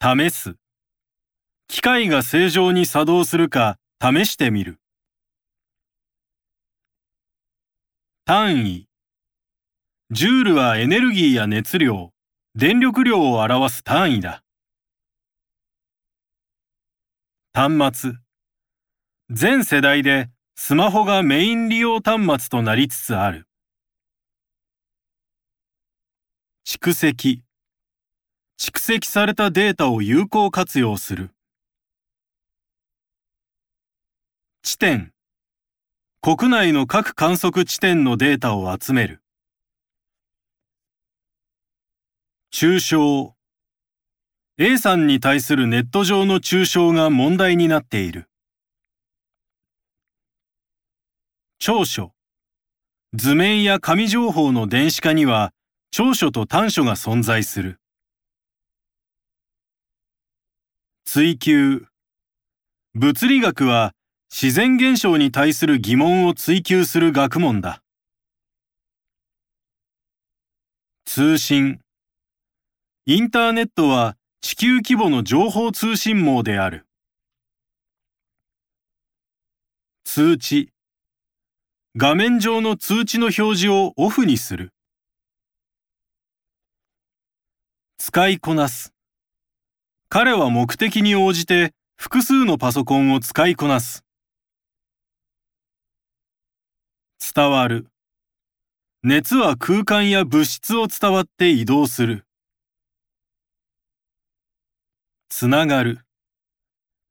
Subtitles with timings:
[0.00, 0.54] 試す。
[1.66, 4.78] 機械が正常に作動するか試してみる。
[8.24, 8.88] 単位。
[10.12, 12.12] ジュールはエネルギーや熱量、
[12.54, 14.44] 電力量を表す単位だ。
[17.52, 18.12] 端末。
[19.30, 23.48] 全世代でスマホがメイン利用端末となりつつある。
[26.64, 27.47] 蓄積。
[28.60, 31.30] 蓄積されたデータを有効活用する。
[34.62, 35.12] 地点。
[36.20, 39.22] 国内の各観測地点のデータを集める。
[42.52, 43.36] 抽象。
[44.58, 48.28] A さんに対するネット上の抽象が問題になっている。
[51.60, 52.12] 長所。
[53.14, 55.52] 図面や紙情報の電子化には
[55.92, 57.78] 長所と短所が存在する。
[61.10, 61.86] 追求。
[62.92, 63.94] 物理学は
[64.30, 67.82] 自然現象に対する疑問を追求する学問だ。
[71.06, 71.80] 通信。
[73.06, 76.86] インターネットは地球規模の情報通信網である。
[80.04, 80.74] 通知。
[81.96, 84.74] 画面上の通知の表示をオフにする。
[87.96, 88.97] 使いこなす。
[90.10, 94.04] 彼は目的に応じて複数のパソコンを使いこなす。
[97.34, 97.88] 伝わる。
[99.02, 102.24] 熱は空間や物質を伝わって移動する。
[105.28, 106.00] つながる。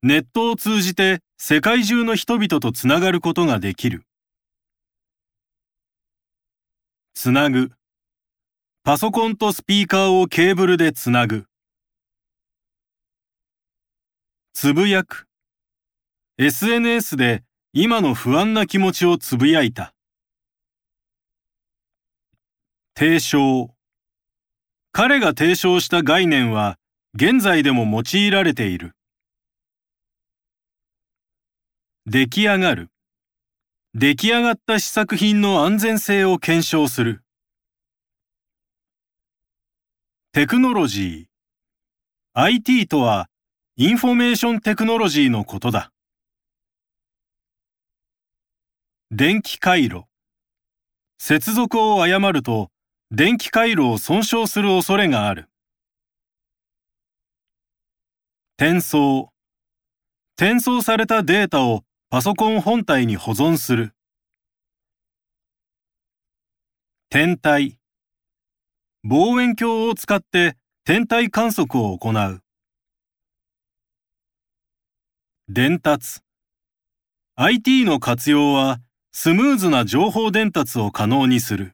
[0.01, 4.05] ネットを通じて世界中の人々とつながることができる。
[7.13, 7.73] つなぐ。
[8.83, 11.45] パソコンとスピーカーをケーブルでつなぐ。
[14.59, 15.27] つぶやく。
[16.39, 19.93] SNS で今の不安な気持ちをつぶやいた。
[22.97, 23.75] 提唱。
[24.91, 26.79] 彼が提唱した概念は
[27.13, 28.95] 現在でも用いられている。
[32.07, 32.89] 出来上がる。
[33.93, 37.21] 出来上がった試作品の安全性を検証する。
[40.31, 41.27] テクノロジー。
[42.33, 43.29] IT とは
[43.79, 45.91] information technology のことだ。
[49.11, 50.05] 電気回路。
[51.19, 52.71] 接続を誤ると
[53.11, 55.47] 電気回路を損傷する恐れがある。
[58.57, 59.29] 転送。
[60.37, 63.93] 転送されたデータをパソコン本体に保存する。
[67.11, 67.77] 天体。
[69.03, 72.41] 望遠鏡を使って天体観測を行う。
[75.49, 76.19] 伝達。
[77.37, 78.81] IT の活用は
[79.13, 81.71] スムーズな情報伝達を可能にする。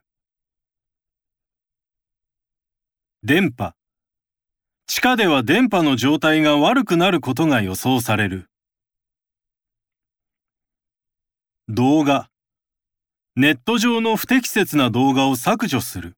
[3.24, 3.74] 電波。
[4.86, 8.48] 地下では電波の状態が悪くなることが予想される。
[11.68, 12.30] 動画。
[13.34, 16.14] ネット上の不適切な動画を削除する。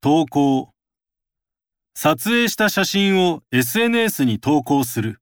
[0.00, 0.72] 投稿。
[1.94, 5.20] 撮影した写真を SNS に投稿する。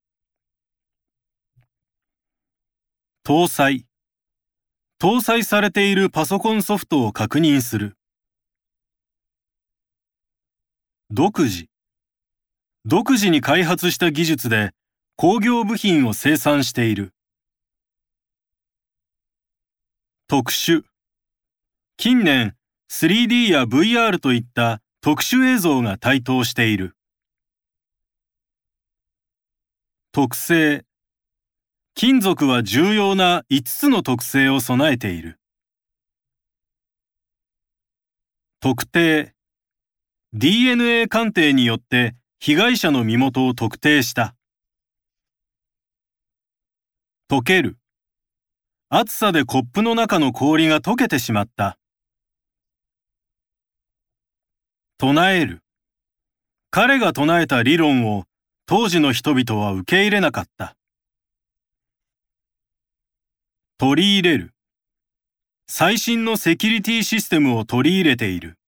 [3.25, 3.87] 搭載。
[5.01, 7.97] 搭載されているパソコンソフトを確認する。
[11.11, 11.67] 独自。
[12.85, 14.73] 独自に開発した技術で
[15.17, 17.13] 工業部品を生産している。
[20.27, 20.85] 特殊。
[21.97, 22.55] 近年、
[22.91, 26.97] 3D や VR といった特殊映像が台頭している。
[30.11, 30.85] 特性。
[31.95, 35.39] 金属は重要な5つの特性を備えている。
[38.59, 39.35] 特定。
[40.33, 44.35] DNA 鑑定によって被害者の身元を特定した。
[47.31, 47.79] 溶ける。
[48.89, 51.78] 暑さでコップの中の氷が溶けてしまった。
[55.01, 55.63] 唱える。
[56.73, 58.25] 彼が唱えた理論を
[58.67, 60.75] 当時の人々は受け入れなかった。
[63.79, 64.55] 取り入れる。
[65.69, 68.59] 最新のセキュリティシステムを取り入れている。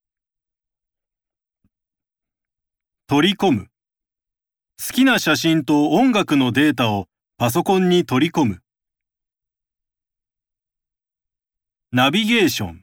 [3.08, 3.66] 取り込む。
[4.80, 8.60] 好きな写真と音楽のデータをパソコンに取り込む。
[11.90, 12.82] ナビゲーション。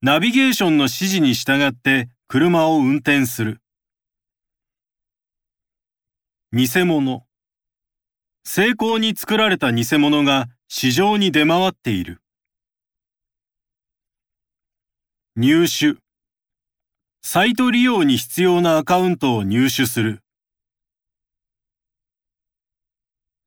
[0.00, 3.60] ナビゲーションの指示に従って車を運転する。
[6.50, 7.26] 偽物。
[8.42, 12.22] 成功に作られた偽物が市場に出回っている。
[15.36, 16.00] 入手。
[17.20, 20.22] サイト利用に必要なアカウントを入手する。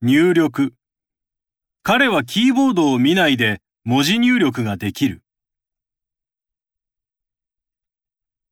[0.04, 0.76] 入力。
[1.82, 5.25] 彼はキーボードを見ないで文字入力ができる。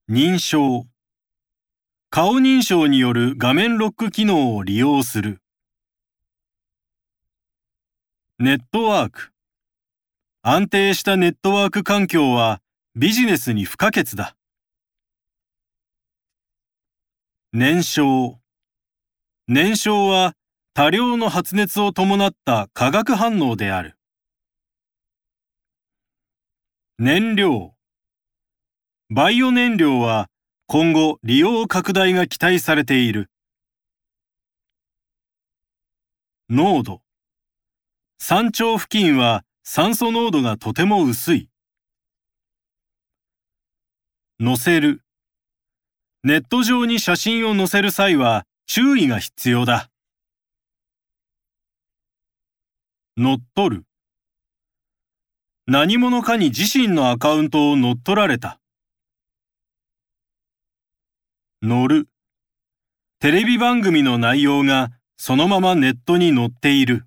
[0.10, 0.86] 認証。
[2.10, 5.42] 顔認証による画面ロック機能を利用する。
[8.38, 9.32] ネットワーク。
[10.42, 12.62] 安定したネットワーク環境は
[12.96, 14.36] ビジネスに不可欠だ。
[17.54, 18.40] 燃焼。
[19.48, 20.34] 燃焼は
[20.74, 23.98] 多量の発熱を伴った化学反応である。
[27.00, 27.73] 燃料。
[29.16, 30.28] バイオ燃料は
[30.66, 33.30] 今後利用拡大が期待されている。
[36.50, 37.04] 濃度。
[38.18, 41.48] 山頂付近は酸素濃度がとても薄い。
[44.44, 45.04] 載せる。
[46.24, 49.92] ネット上に写真を載せる際は注意が必要だ。
[53.16, 53.86] 乗っ取る。
[55.68, 58.60] 何者かに自身のアカウントを乗っ取られた。
[61.66, 62.10] 乗る。
[63.20, 67.06] テレビ番組の内容がそのままネットに載っている。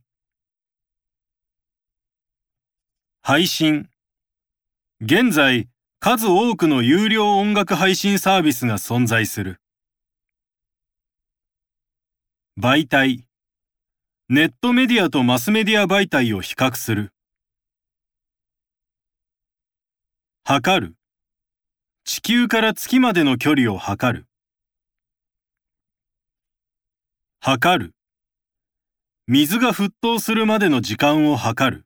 [3.21, 3.91] 配信。
[5.03, 5.69] 現在、
[6.01, 9.61] 数多くの有料音楽配信サービスが存在する。
[12.59, 13.27] 媒体。
[14.31, 17.13] ネットメディアとマスメディア媒体を比較する。
[20.45, 20.97] 測る。
[22.05, 24.27] 地球から月までの距離を測る。
[27.49, 27.95] 測る。
[29.29, 31.86] 水が沸騰するまでの時間を測る。